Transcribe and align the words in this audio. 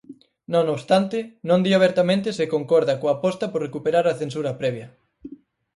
Non 0.53 0.65
obstante, 0.75 1.17
non 1.49 1.59
di 1.65 1.71
abertamente 1.79 2.29
se 2.37 2.51
concorda 2.55 2.99
coa 2.99 3.13
aposta 3.17 3.45
por 3.51 3.59
recuperar 3.67 4.05
a 4.07 4.17
censura 4.21 4.51
previa. 4.61 4.87